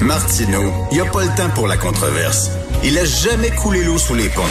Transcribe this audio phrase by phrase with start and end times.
[0.00, 2.52] Martineau, il n'y a pas le temps pour la controverse.
[2.84, 4.42] Il a jamais coulé l'eau sous les ponts.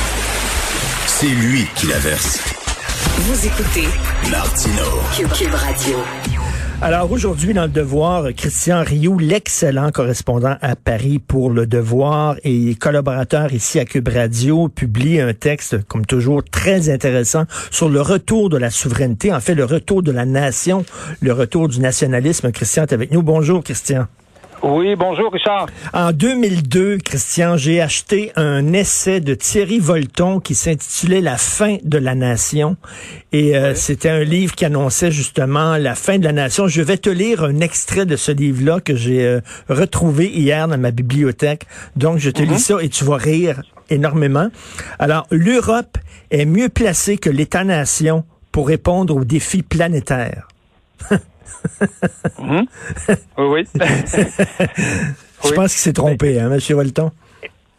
[1.07, 2.41] C'est lui qui la verse.
[3.19, 3.87] Vous écoutez
[4.29, 4.99] Martineau.
[5.33, 5.97] Cube Radio.
[6.81, 12.75] Alors aujourd'hui, dans le Devoir, Christian Rioux, l'excellent correspondant à Paris pour le Devoir et
[12.75, 18.49] collaborateur ici à Cube Radio, publie un texte, comme toujours, très intéressant sur le retour
[18.49, 20.83] de la souveraineté, en fait le retour de la nation,
[21.21, 22.51] le retour du nationalisme.
[22.51, 23.23] Christian est avec nous.
[23.23, 24.07] Bonjour Christian.
[24.65, 25.65] Oui, bonjour Richard.
[25.93, 31.97] En 2002, Christian, j'ai acheté un essai de Thierry Volton qui s'intitulait La fin de
[31.97, 32.77] la nation.
[33.33, 36.69] Et euh, c'était un livre qui annonçait justement la fin de la nation.
[36.69, 40.77] Je vais te lire un extrait de ce livre-là que j'ai euh, retrouvé hier dans
[40.77, 41.65] ma bibliothèque.
[41.97, 44.47] Donc, je te lis ça et tu vas rire énormément.
[44.97, 45.97] Alors, l'Europe
[46.31, 48.23] est mieux placée que l'État-nation
[48.53, 50.47] pour répondre aux défis planétaires.
[52.39, 52.65] Mhm.
[53.37, 53.67] Oui, oui.
[55.43, 56.59] Je pense qu'il s'est trompé, hein, M.
[56.75, 57.11] Volton?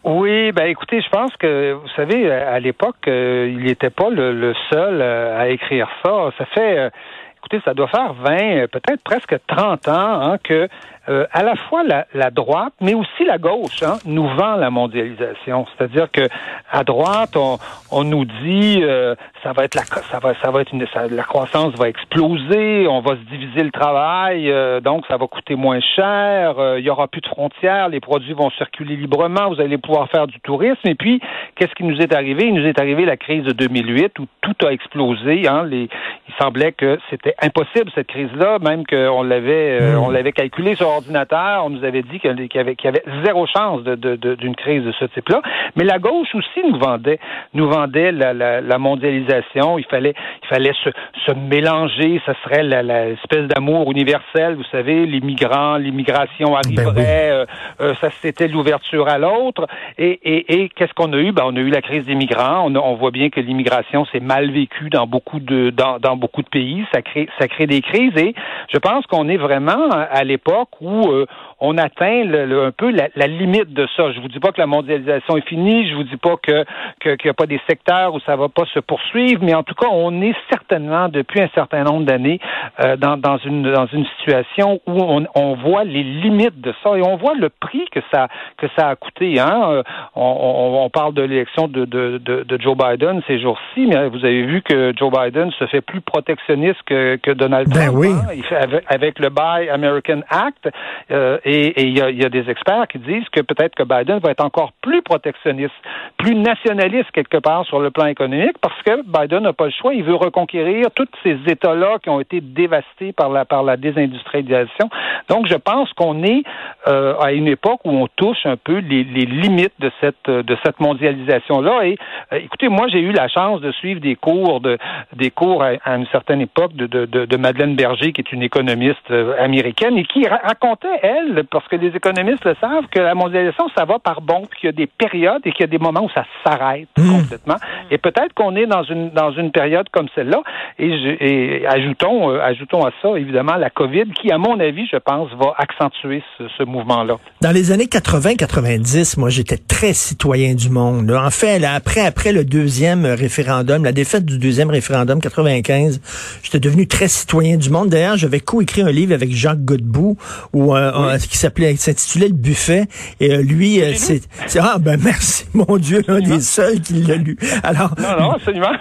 [0.05, 4.39] Oui, ben écoutez, je pense que, vous savez, à l'époque, euh, il n'était pas le,
[4.39, 6.31] le seul euh, à écrire ça.
[6.37, 6.91] Ça fait, euh,
[7.39, 10.69] écoutez, ça doit faire 20, peut-être presque 30 ans hein, que
[11.09, 14.71] euh, à la fois la, la, droite, mais aussi la gauche, hein, nous vend la
[14.71, 15.67] mondialisation.
[15.77, 16.29] C'est-à-dire que
[16.71, 17.59] à droite, on,
[17.91, 21.07] on nous dit euh, ça va être la ça va ça va être une ça,
[21.09, 25.55] la croissance va exploser, on va se diviser le travail, euh, donc ça va coûter
[25.55, 29.61] moins cher, euh, il y aura plus de frontières, les produits vont circuler librement, vous
[29.61, 30.87] allez pouvoir faire du tourisme.
[30.87, 31.21] Et puis,
[31.57, 32.47] qu'est-ce qui nous est arrivé?
[32.47, 35.47] Il nous est arrivé la crise de 2008 où tout a explosé.
[35.47, 35.89] Hein, les,
[36.29, 41.65] il semblait que c'était impossible cette crise-là, même qu'on l'avait on l'avait calculé sur ordinateur,
[41.65, 44.93] on nous avait dit qu'il y, avait, avait zéro chance d'une de, de, crise de
[44.93, 45.43] ce type-là.
[45.77, 47.19] Mais la gauche aussi nous vendait,
[47.53, 49.79] nous vendait la, la, la mondialisation.
[49.79, 50.91] Il fallait, il fallait se,
[51.27, 52.21] se mélanger.
[52.27, 54.55] Ça serait l'espèce d'amour universel.
[54.55, 56.93] Vous savez, les migrants, l'immigration arriverait.
[56.95, 57.05] Ben oui.
[57.07, 57.47] euh,
[57.81, 59.67] euh, ça, c'était l'ouverture à l'autre.
[59.99, 61.33] Et, et, et qu'est-ce qu'on a eu?
[61.33, 62.67] Ben, on a eu la crise des migrants.
[62.67, 66.43] On, on voit bien que l'immigration s'est mal vécue dans beaucoup de dans, dans beaucoup
[66.43, 66.85] de pays.
[66.93, 68.17] Ça crée, ça crée des crises.
[68.17, 68.35] Et
[68.73, 71.27] je pense qu'on est vraiment à l'époque où euh,
[71.61, 74.13] on atteint le, le, un peu la, la, limite de ça.
[74.13, 76.65] Je vous dis pas que la mondialisation est finie, je vous dis pas que
[77.01, 79.75] qu'il n'y a pas des secteurs où ça va pas se poursuivre, mais en tout
[79.75, 82.41] cas, on est certainement depuis un certain nombre d'années
[82.81, 86.97] euh, dans, dans une dans une situation où on, on, voit les limites de ça
[86.97, 89.41] et on voit le prix que ça que ça a coûté.
[89.41, 89.63] Hein?
[89.71, 89.83] Euh,
[90.15, 94.09] on, on, on parle de l'élection de, de, de, de, Joe Biden ces jours-ci, mais
[94.09, 97.97] vous avez vu que Joe Biden se fait plus protectionniste que, que Donald ben Trump.
[97.97, 98.09] Oui.
[98.13, 98.33] Hein?
[98.35, 100.69] Il fait avec, avec le Buy American Act.
[101.11, 104.45] Euh, et il y, a, des experts qui disent que peut-être que Biden va être
[104.45, 105.75] encore plus protectionniste,
[106.17, 109.95] plus nationaliste quelque part sur le plan économique, parce que Biden n'a pas le choix.
[109.95, 114.89] Il veut reconquérir tous ces États-là qui ont été dévastés par la par la désindustrialisation.
[115.29, 116.43] Donc, je pense qu'on est
[116.89, 120.81] euh, à une époque où on touche un peu les, limites de cette de cette
[120.81, 121.87] mondialisation-là.
[121.87, 121.99] Et
[122.33, 124.79] euh, écoutez, moi, j'ai eu la chance de suivre des cours de
[125.13, 128.43] des cours à, une certaine époque de, de, de, de, Madeleine Berger, qui est une
[128.43, 133.15] économiste américaine, et qui ra racontait elle, parce que les économistes le savent, que la
[133.15, 135.79] mondialisation, ça va par bon, qu'il y a des périodes et qu'il y a des
[135.79, 137.11] moments où ça s'arrête mmh.
[137.11, 137.57] complètement.
[137.91, 140.43] Et peut-être qu'on est dans une dans une période comme celle-là.
[140.79, 144.97] Et, et, ajoutons euh, ajoutons à ça évidemment la COVID, qui, à mon avis, je
[144.97, 147.17] pense, va accentuer ce, ce mouvement-là.
[147.41, 151.11] Dans les années 80-90, moi, j'étais très citoyen du monde.
[151.11, 156.01] En fait, là, après après le deuxième référendum, la défaite du deuxième référendum 95,
[156.43, 157.89] j'étais devenu très citoyen du monde.
[157.89, 160.17] D'ailleurs, j'avais co-écrit un livre avec Jacques Godbout
[160.55, 161.29] où euh, oui.
[161.29, 162.87] qui s'appelait s'intitulait Le Buffet.
[163.21, 164.23] Et euh, lui, euh, c'est
[164.59, 167.37] ah ben merci mon Dieu, un des seuls qui l'a lu.
[167.63, 168.73] Alors non non absolument.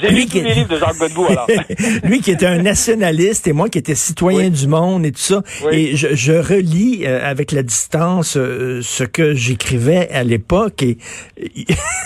[0.00, 1.46] J'ai lu tous les livres de Jacques Godbout alors.
[2.04, 4.50] lui qui était un nationaliste et moi qui étais citoyen oui.
[4.50, 5.42] du monde et tout ça.
[5.64, 5.76] Oui.
[5.76, 10.98] Et je, je relis euh, avec la distance euh, ce que j'écrivais à l'époque et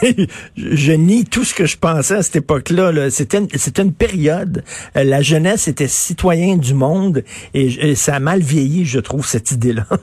[0.57, 2.93] je nie tout ce que je pensais à cette époque-là.
[2.93, 4.65] -là, c'était une, c'était une période.
[4.95, 7.23] la jeunesse était citoyen du monde
[7.55, 9.85] et, et ça a mal vieilli, je trouve, cette idée-là?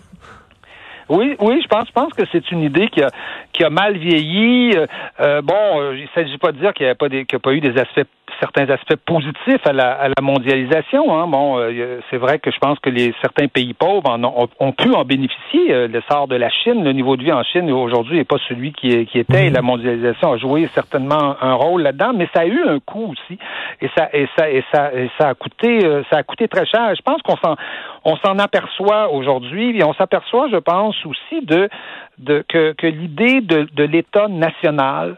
[1.09, 4.77] Oui, oui, je pense, je pense que c'est une idée qui a, mal vieilli.
[5.19, 7.59] Euh, bon, euh, il ne s'agit pas de dire qu'il n'y a, a pas eu
[7.59, 8.07] des aspects
[8.41, 11.15] certains aspects positifs à la, à la mondialisation.
[11.15, 11.27] Hein.
[11.27, 14.71] Bon, euh, c'est vrai que je pense que les certains pays pauvres en ont, ont,
[14.71, 15.71] pu en bénéficier.
[15.71, 18.73] Euh, L'essor de la Chine, le niveau de vie en Chine aujourd'hui n'est pas celui
[18.73, 19.47] qui, qui était.
[19.47, 23.13] Et la mondialisation a joué certainement un rôle là-dedans, mais ça a eu un coût
[23.13, 23.38] aussi,
[23.81, 26.65] et ça et ça et ça et ça a coûté euh, ça a coûté très
[26.65, 26.93] cher.
[26.95, 27.55] Je pense qu'on s'en
[28.03, 31.69] on s'en aperçoit aujourd'hui, et on s'aperçoit, je pense aussi de,
[32.17, 35.17] de que, que l'idée de, de l'État national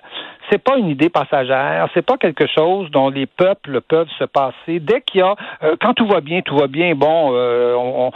[0.50, 4.80] c'est pas une idée passagère, c'est pas quelque chose dont les peuples peuvent se passer.
[4.80, 6.96] Dès qu'il y a, euh, quand tout va bien, tout va bien.
[6.96, 8.12] Bon, euh, on,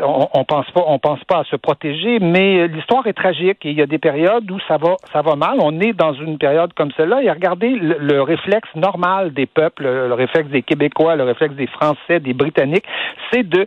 [0.00, 3.70] on, on, pense pas, on pense pas à se protéger, mais l'histoire est tragique et
[3.70, 5.58] il y a des périodes où ça va, ça va mal.
[5.60, 9.84] On est dans une période comme celle-là et regardez le, le réflexe normal des peuples,
[9.84, 12.86] le réflexe des Québécois, le réflexe des Français, des Britanniques,
[13.30, 13.66] c'est de,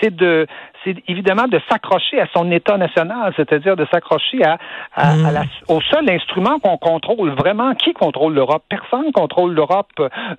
[0.00, 0.46] c'est de,
[0.84, 4.58] c'est évidemment de s'accrocher à son État national, c'est-à-dire de s'accrocher à,
[4.94, 5.46] à, mm.
[5.68, 7.74] au seul instrument qu'on contrôle vraiment.
[7.74, 8.62] Qui contrôle l'Europe?
[8.68, 9.92] Personne contrôle l'Europe.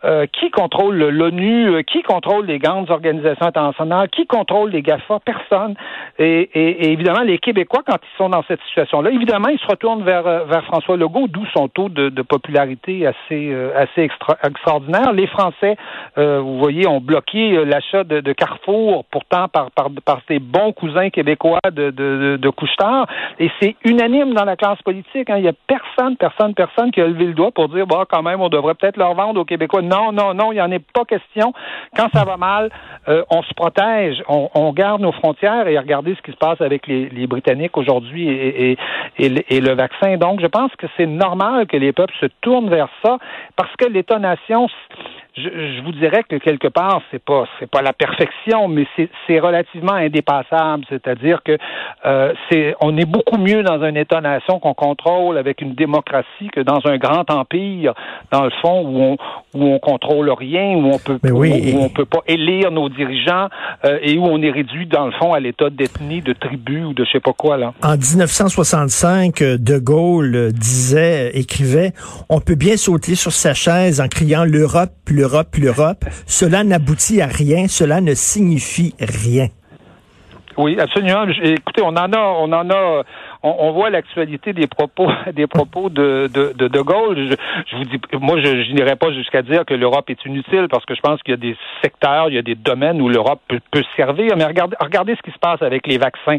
[0.03, 1.69] Euh, qui contrôle l'ONU?
[1.69, 4.09] Euh, qui contrôle les grandes organisations internationales?
[4.09, 5.19] Qui contrôle les GAFA?
[5.19, 5.75] Personne.
[6.19, 10.03] Et, et, évidemment, les Québécois, quand ils sont dans cette situation-là, évidemment, ils se retournent
[10.03, 15.13] vers, euh, vers François Legault, d'où son taux de, de popularité assez, assez extra, extraordinaire.
[15.13, 15.77] Les Français,
[16.17, 21.09] euh, vous voyez, ont bloqué l'achat de, de Carrefour, pourtant par, par, par bons cousins
[21.09, 22.51] québécois de, de, de,
[23.39, 25.30] Et c'est unanime dans la classe politique.
[25.30, 25.38] Hein.
[25.38, 28.24] Il n'y a personne, personne, personne qui a levé le doigt pour dire, bah, quand
[28.24, 29.81] même, on devrait peut-être leur vendre aux Québécois.
[29.81, 31.53] Non, non, non, il n'y en est pas question.
[31.95, 32.69] Quand ça va mal,
[33.07, 36.88] euh, on se protège, on, garde nos frontières et regardez ce qui se passe avec
[36.88, 38.77] les, Britanniques aujourd'hui et,
[39.19, 40.18] le vaccin.
[40.18, 43.18] Donc, je pense que c'est normal que les peuples se tournent vers ça
[43.56, 44.68] parce que l'État-nation
[45.36, 48.86] je, vous dirais que quelque part, c'est pas c'est pas la perfection, mais
[49.27, 50.85] c'est relativement indépassable.
[50.89, 51.57] C'est-à-dire que
[52.05, 56.61] euh, c'est on est beaucoup mieux dans un État-nation qu'on contrôle avec une démocratie que
[56.61, 57.93] dans un grand empire,
[58.31, 59.17] dans le fond où on
[59.53, 63.49] où on contrôle rien, où on peut où, on peut pas élire nos dirigeants
[63.85, 66.93] euh, et où on est réduit dans le fond à l'état d'ethnie, de tribu ou
[66.93, 67.73] de je sais pas quoi là.
[67.83, 71.91] En 1965, De Gaulle disait, écrivait,
[72.29, 76.05] on peut bien sauter sur sa chaise en criant l'Europe l'Europe, l'Europe.
[76.25, 79.47] Cela n'aboutit à rien, cela ne signifie rien.
[80.57, 81.25] Oui, absolument.
[81.41, 83.03] Écoutez, on en a, on en a
[83.43, 87.35] on, voit l'actualité des propos des propos de de, de, Gaulle.
[87.67, 90.95] Je, vous dis, moi, je, n'irai pas jusqu'à dire que l'Europe est inutile parce que
[90.95, 93.59] je pense qu'il y a des secteurs, il y a des domaines où l'Europe peut,
[93.71, 94.35] peut, servir.
[94.37, 96.37] Mais regardez, regardez ce qui se passe avec les vaccins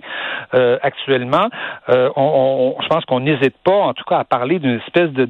[0.54, 1.48] euh, actuellement.
[1.90, 5.28] Euh, je pense qu'on n'hésite pas, en tout cas, à parler d'une espèce de,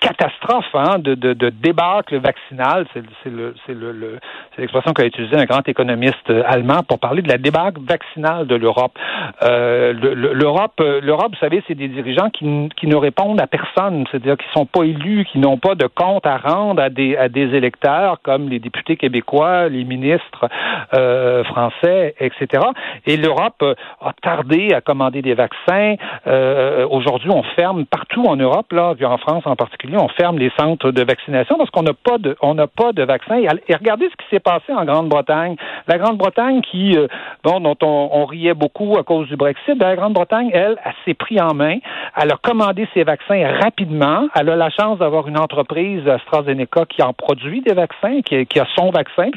[0.00, 2.86] catastrophe, hein, de, de, de débâcle vaccinal.
[2.94, 3.00] C'est
[3.30, 4.18] le, c'est le, le
[4.54, 8.54] c'est l'expression qu'a utilisé un grand économiste allemand pour parler de la débâcle vaccinale de
[8.54, 8.98] l'Europe.
[9.42, 10.80] Euh, L'Europe
[11.10, 14.64] l'Europe, vous savez, c'est des dirigeants qui, qui ne répondent à personne, c'est-à-dire qui sont
[14.64, 18.48] pas élus, qui n'ont pas de compte à rendre à des, à des électeurs comme
[18.48, 20.48] les députés québécois, les ministres
[20.94, 22.62] euh, français, etc.
[23.06, 25.96] Et l'Europe euh, a tardé à commander des vaccins.
[26.28, 30.52] Euh, aujourd'hui, on ferme partout en Europe, là, en France en particulier, on ferme les
[30.56, 33.34] centres de vaccination parce qu'on n'a pas de, on n'a pas de vaccin.
[33.34, 35.56] Et, regardez ce qui s'est passé en Grande-Bretagne.
[35.88, 36.96] La Grande-Bretagne qui,
[37.42, 41.40] bon, dont on, riait beaucoup à cause du Brexit, ben, la Grande-Bretagne, elle, s'est pris
[41.40, 41.78] en main.
[42.16, 44.28] Elle a commandé ses vaccins rapidement.
[44.34, 48.66] Elle a la chance d'avoir une entreprise, AstraZeneca, qui en produit des vaccins, qui, a
[48.76, 49.30] son vaccin.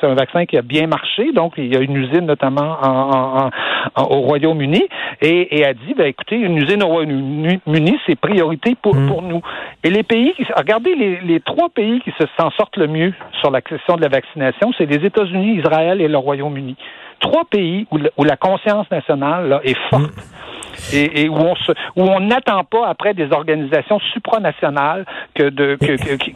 [0.00, 1.32] C'est un vaccin qui a bien marché.
[1.32, 3.50] Donc, il y a une usine notamment
[3.96, 4.82] au Royaume-Uni.
[5.22, 9.08] Et, et, a dit, ben, écoutez, une usine au Royaume-Uni, c'est priorité pour, mm.
[9.08, 9.42] pour nous.
[9.84, 13.60] Et les pays, regardez les, les trois pays qui s'en sortent le mieux sur la
[13.60, 16.76] question de la vaccination, c'est les États-Unis, Israël et le Royaume-Uni
[17.20, 20.16] trois pays où, la conscience nationale là, est forte.
[20.16, 20.50] Mm
[20.92, 21.54] et, où on
[21.96, 25.76] où on n'attend pas après des organisations supranationales que de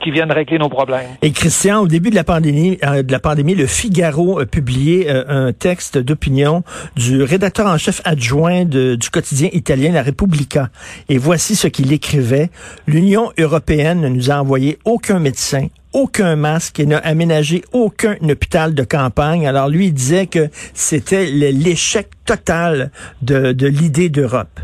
[0.01, 1.09] qui viennent régler nos problèmes.
[1.23, 5.11] Et Christian, au début de la pandémie, euh, de la pandémie, le Figaro a publié
[5.11, 6.63] euh, un texte d'opinion
[6.97, 10.69] du rédacteur en chef adjoint du quotidien italien La Repubblica.
[11.09, 12.51] Et voici ce qu'il écrivait
[12.87, 18.75] L'Union européenne ne nous a envoyé aucun médecin, aucun masque et n'a aménagé aucun hôpital
[18.75, 19.47] de campagne.
[19.47, 22.91] Alors lui, il disait que c'était l'échec total
[23.23, 24.61] de, de l'idée d'Europe.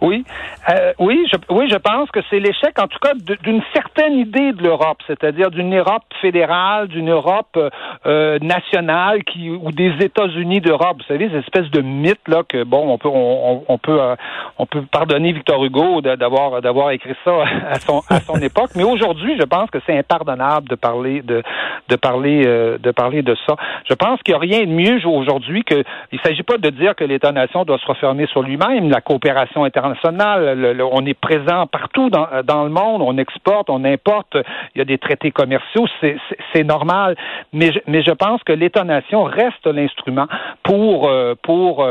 [0.00, 0.24] Oui,
[0.68, 4.52] euh, oui, je, oui, je pense que c'est l'échec, en tout cas, d'une certaine idée
[4.52, 7.58] de l'Europe, c'est-à-dire d'une Europe fédérale, d'une Europe
[8.06, 10.98] euh, nationale, qui ou des États-Unis d'Europe.
[10.98, 14.16] Vous savez, cette espèce de mythe là que bon, on peut, on, on peut, euh,
[14.58, 17.32] on peut pardonner Victor Hugo d'avoir d'avoir écrit ça
[17.70, 21.42] à son à son époque, mais aujourd'hui, je pense que c'est impardonnable de parler de
[21.88, 23.56] de parler euh, de parler de ça.
[23.88, 26.94] Je pense qu'il n'y a rien de mieux aujourd'hui que il s'agit pas de dire
[26.94, 28.90] que l'État-nation doit se refermer sur lui-même.
[28.90, 33.02] La coopération internationale on est présent partout dans, le monde.
[33.02, 34.36] On exporte, on importe.
[34.74, 35.86] Il y a des traités commerciaux.
[36.00, 37.16] C'est normal.
[37.52, 40.26] Mais je, pense que l'État-nation reste l'instrument
[40.62, 41.86] pour, euh, pour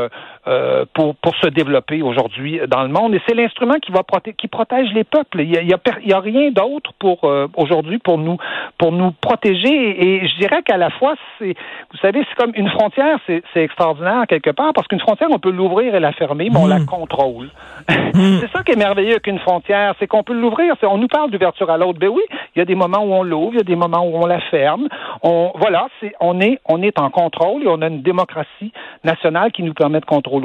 [0.48, 3.12] euh, pour, pour se développer aujourd'hui dans le monde.
[3.16, 4.02] Et c'est l'instrument qui va
[4.38, 5.40] qui protège les peuples.
[5.40, 8.36] Il y a, il y a, rien d'autre pour euh, aujourd'hui pour nous
[8.78, 9.66] pour nous protéger.
[9.68, 11.56] Et, je dirais qu'à la fois, c'est
[11.90, 15.50] vous savez, c'est comme une frontière, c'est extraordinaire quelque part parce qu'une frontière, on peut
[15.50, 16.86] l'ouvrir et la fermer, mais on la hmm.
[16.86, 17.50] contrôle.
[17.88, 18.38] Hmm.
[18.40, 20.74] c'est ça qui est merveilleux qu'une frontière, c'est qu'on peut l'ouvrir.
[20.84, 21.98] On nous parle d'ouverture à l'autre.
[21.98, 22.22] Ben oui,
[22.54, 24.26] il y a des moments où on l'ouvre, il y a des moments où on
[24.26, 24.86] la ferme.
[25.24, 28.72] On voilà, c'est on est on est en contrôle et on a une démocratie
[29.02, 30.35] nationale qui nous permet de contrôler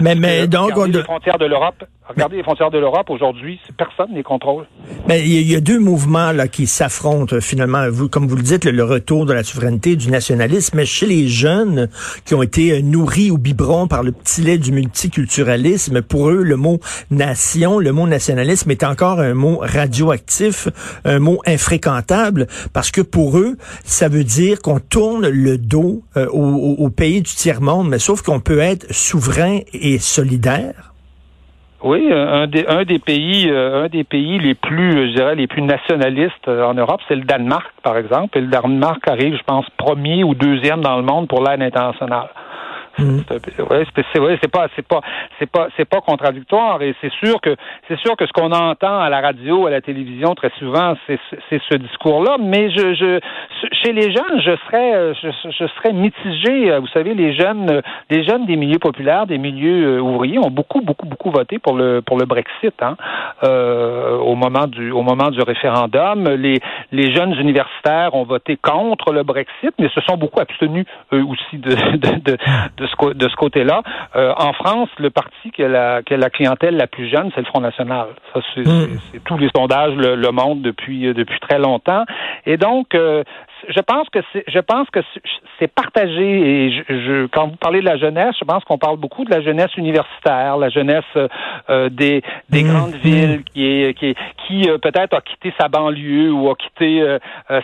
[0.00, 4.22] mais, mais donc, les frontières de l'Europe, regardez les frontières de l'Europe aujourd'hui, personne les
[4.22, 4.66] contrôle.
[5.06, 7.88] Mais il y, a deux mouvements là qui s'affrontent euh, finalement.
[7.90, 10.76] Vous, comme vous le dites, le, retour de la souveraineté, du nationalisme.
[10.76, 11.88] Mais chez les jeunes
[12.24, 16.42] qui ont été euh, nourris au biberon par le petit lait du multiculturalisme, pour eux,
[16.42, 16.80] le mot
[17.10, 20.68] nation, le mot nationalisme est encore un mot radioactif,
[21.04, 26.26] un mot infréquentable, parce que pour eux, ça veut dire qu'on tourne le dos euh,
[26.30, 27.88] au, au pays du tiers monde.
[27.88, 29.27] Mais sauf qu'on peut être souverain
[29.72, 30.92] et solidaire?
[31.82, 36.48] Oui, un des, un des pays, euh, pays les plus, je dirais, les plus nationalistes
[36.48, 38.36] euh, en Europe, c'est le Danemark, par exemple.
[38.36, 42.30] Et le Danemark arrive, je pense, premier ou deuxième dans le monde pour l'aide internationale.
[42.98, 43.20] Mm.
[43.28, 45.00] c'est pas c'est pas
[45.38, 47.54] c'est pas c'est pas contradictoire et c'est sûr que
[47.86, 51.20] c'est sûr que ce qu'on entend à la radio, à la télévision très souvent, c'est
[51.70, 52.36] ce discours-là.
[52.40, 53.20] Mais je, je
[53.82, 56.76] chez les jeunes, je serais je, je serais mitigé.
[56.78, 60.80] Vous savez, les jeunes les jeunes des milieux populaires, des milieux euh, ouvriers ont beaucoup
[60.80, 62.96] beaucoup beaucoup voté pour le pour le Brexit hein,
[63.44, 66.28] euh, au moment du au moment du référendum.
[66.30, 71.24] Les les jeunes universitaires ont voté contre le Brexit, mais se sont beaucoup abstenus eux
[71.24, 72.36] aussi de de, de,
[72.76, 73.82] de de ce côté-là.
[74.16, 77.30] Euh, en France, le parti qui a, la, qui a la clientèle la plus jeune,
[77.34, 78.08] c'est le Front National.
[78.32, 78.98] Ça, c'est, hmm.
[79.24, 82.04] tous les sondages le, le montrent depuis euh, depuis très longtemps.
[82.46, 83.22] Et donc, euh,
[83.68, 85.00] je pense que c'est, je pense que
[85.58, 86.66] c'est partagé.
[86.66, 89.40] Et je, quand vous parlez de la jeunesse, je pense qu'on parle beaucoup de la
[89.40, 91.04] jeunesse universitaire, la jeunesse
[91.68, 94.14] euh, des, des mmh, grandes villes qui est qui,
[94.46, 97.18] qui euh, peut-être a quitté sa banlieue ou a quitté euh,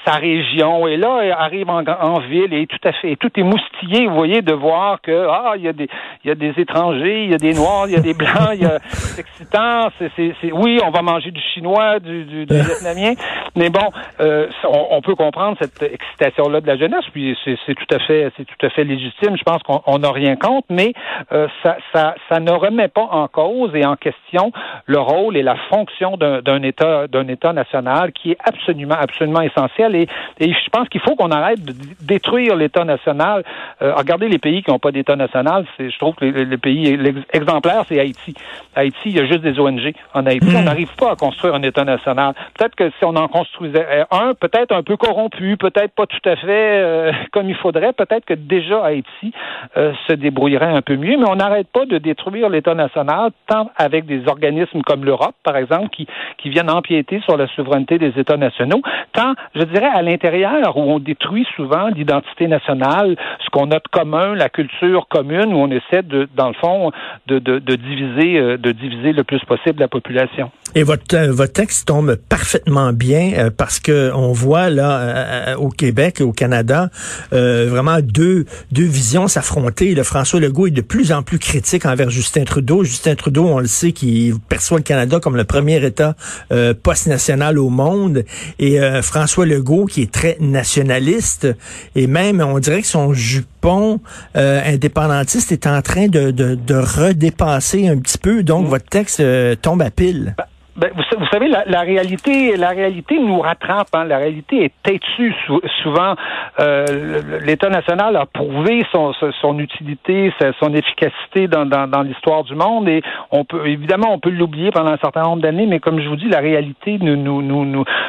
[0.05, 4.07] sa région et là arrive en, en, ville et tout à fait tout est moustillé.
[4.07, 5.89] Vous voyez de voir que ah il y a des
[6.25, 8.53] il y a des étrangers, il y a des noirs, il y a des blancs,
[8.55, 9.89] il y a c'est excitant.
[9.99, 13.15] C'est, c'est, oui, on va manger du chinois, du, du, du vietnamien,
[13.57, 17.99] mais bon, on, on peut comprendre cette excitation-là de la jeunesse, puis c'est tout à
[17.99, 19.37] fait, c'est tout à fait légitime.
[19.37, 20.93] Je pense qu'on n'a rien contre, mais
[21.33, 24.53] euh, ça, ça, ça ne remet pas en cause et en question
[24.87, 29.95] le rôle et la fonction d'un État, d'un État national qui est absolument, absolument essentiel.
[29.95, 30.09] Et
[30.41, 31.73] je pense qu'il faut qu'on arrête de
[32.03, 33.45] détruire l'État national.
[33.83, 35.67] Euh, regardez les pays qui n'ont pas d'État national.
[35.79, 36.99] Je trouve que les, pays
[37.33, 38.35] exemplaires, c'est Haïti.
[38.75, 40.49] Haïti, il y a juste des ONG en Haïti.
[40.55, 40.65] On hmm.
[40.65, 42.35] n'arrive pas à construire un État national.
[42.57, 46.29] Peut-être que si on en construisait un, peut-être un peu corrompu, peut-être peut-être pas tout
[46.29, 47.93] à fait euh, comme il faudrait.
[47.93, 49.33] Peut-être que déjà Haïti
[49.77, 53.71] euh, se débrouillerait un peu mieux, mais on n'arrête pas de détruire l'État national, tant
[53.77, 56.07] avec des organismes comme l'Europe, par exemple, qui,
[56.39, 60.83] qui viennent empiéter sur la souveraineté des États nationaux, tant, je dirais, à l'intérieur, où
[60.83, 65.71] on détruit souvent l'identité nationale, ce qu'on a de commun, la culture commune, où on
[65.71, 66.91] essaie, de, dans le fond,
[67.27, 70.51] de, de, diviser, euh, de diviser le plus possible la population.
[70.75, 76.25] Et votre, votre texte tombe parfaitement bien parce que on voit là au Québec et
[76.25, 76.91] au Canada,
[77.33, 79.95] euh, vraiment deux, deux visions s'affronter.
[79.95, 82.85] Le François Legault est de plus en plus critique envers Justin Trudeau.
[82.85, 86.15] Justin Trudeau, on le sait, qui perçoit le Canada comme le premier État
[86.53, 88.25] euh, post-national au monde.
[88.59, 91.49] Et euh, François Legault, qui est très nationaliste.
[91.95, 96.75] Et même, on dirait que son jupon euh, indépendantiste est en train de, de, de
[96.75, 98.43] redépasser un petit peu.
[98.43, 98.71] Donc, mmh.
[98.71, 99.23] votre texte
[99.63, 100.35] tombe à pile.
[100.37, 103.89] Bah, ben, vous, savez, la, la, réalité, la réalité nous rattrape.
[103.93, 104.05] Hein.
[104.05, 105.35] La réalité est têtue.
[105.83, 106.15] souvent,
[106.59, 112.57] euh, l'État national a prouvé son, son utilité, son efficacité dans, dans, dans l'histoire du
[112.57, 116.01] monde, et on peut évidemment on peut l'oublier pendant un certain nombre d'années, mais comme
[116.01, 117.65] je vous dis, la réalité nous nous nous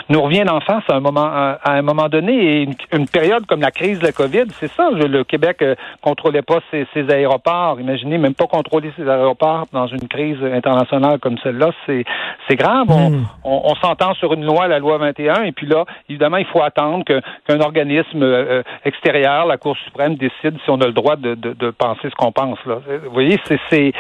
[0.09, 2.61] nous, revient en face à un moment à, un moment donné.
[2.61, 4.89] Et une, période comme la crise de la COVID, c'est ça.
[4.91, 7.79] le Québec euh, contrôlait pas ses, ses aéroports.
[7.79, 12.03] Imaginez même pas contrôler ses aéroports dans une crise internationale comme celle-là, c'est
[12.55, 12.87] c'est grave.
[12.87, 13.25] Hmm.
[13.43, 16.61] On, on, s'entend sur une loi, la loi 21, et puis là, évidemment, il faut
[16.61, 21.35] attendre qu'un organisme euh, extérieur, la Cour suprême, décide si on a le droit de,
[21.35, 22.57] de, de penser ce qu'on pense.
[22.65, 22.77] Là.
[23.05, 23.93] Vous voyez, c'est c'est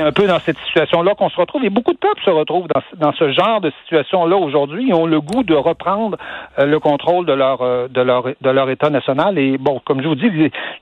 [0.00, 1.64] un peu dans cette situation-là qu'on se retrouve.
[1.64, 4.86] Et beaucoup de peuples se retrouvent dans, dans ce genre de situation-là aujourd'hui.
[4.88, 6.16] Ils ont le goût de reprendre
[6.58, 9.38] le contrôle de leur de leur de leur État national.
[9.38, 10.30] Et bon, comme je vous dis,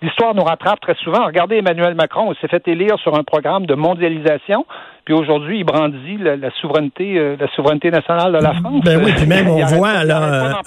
[0.03, 1.25] l'histoire nous rattrape très souvent.
[1.27, 4.67] Regardez Emmanuel Macron, il s'est fait élire sur un programme de mondialisation.
[5.05, 8.61] Puis aujourd'hui, il brandit la, souveraineté, euh, la souveraineté nationale de la mm.
[8.61, 8.85] France.
[8.85, 10.61] Ben oui, puis même on voit là,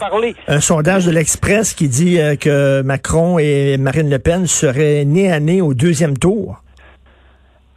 [0.47, 5.29] un, sondage de l'Express qui dit euh, que Macron et Marine Le Pen seraient nés
[5.29, 6.61] à nez au deuxième tour.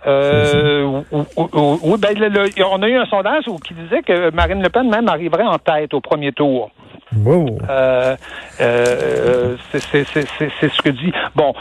[0.07, 5.09] Euh, oui, ben, on a eu un sondage qui disait que Marine Le Pen même
[5.09, 6.71] arriverait en tête au premier tour.
[7.17, 7.59] Wow.
[7.69, 8.17] Euh,
[8.61, 11.13] euh, c'est ce que dit.
[11.35, 11.53] Bon,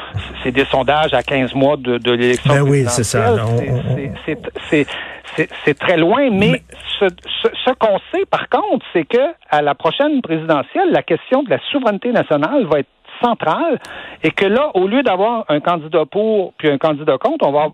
[0.44, 2.54] c'est des sondages à 15 mois de, de l'élection.
[2.54, 3.36] Ben oui, c'est ça.
[4.70, 6.62] C'est très loin, mais,
[7.00, 7.06] ce,
[7.44, 11.60] ce, qu'on sait, par contre, c'est que à la prochaine présidentielle, la question de la
[11.72, 12.90] souveraineté nationale va être
[13.22, 13.80] centrale
[14.24, 17.68] et que là, au lieu d'avoir un candidat pour puis un candidat contre, on va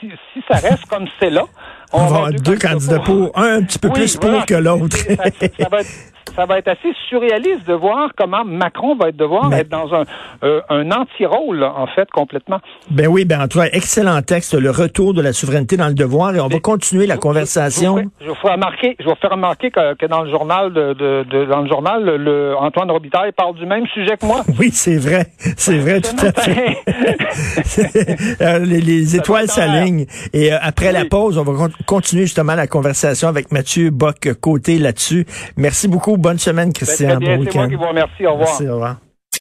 [0.00, 1.44] si, si ça reste comme c'est là,
[1.92, 4.96] on, va avoir deux, candidats pour, un un petit peu plus pour que l'autre.
[4.96, 5.90] ça, va être,
[6.38, 10.04] ça va être assez surréaliste de voir comment Macron va devoir être dans un,
[10.44, 12.60] euh, un anti-rôle, en fait, complètement.
[12.90, 15.94] Ben oui, ben en tout cas, excellent texte, le retour de la souveraineté dans le
[15.94, 17.96] devoir, et on va continuer la conversation.
[18.20, 21.44] Je, vous ferai remarquer, je vous faire remarquer que, que, dans le journal, de, de,
[21.46, 24.42] dans le journal, le, Antoine Robitaille parle du même sujet que moi.
[24.60, 25.26] Oui, c'est vrai,
[25.56, 26.78] c'est vrai, tout à fait.
[28.40, 30.06] Euh, les, étoiles s'alignent.
[30.32, 35.26] Et euh, après la pause, on va continuer justement la conversation avec Mathieu Bock-Côté là-dessus.
[35.56, 36.16] Merci beaucoup.
[36.28, 37.08] Bonne semaine, Christian.
[37.08, 38.26] Ben, très bien, c'est moi qui vous remercie.
[38.26, 38.48] Au revoir.
[38.50, 38.96] Merci, au revoir.